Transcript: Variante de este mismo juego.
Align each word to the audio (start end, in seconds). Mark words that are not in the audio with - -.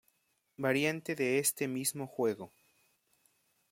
Variante 0.57 1.13
de 1.13 1.37
este 1.37 1.67
mismo 1.67 2.07
juego. 2.07 2.51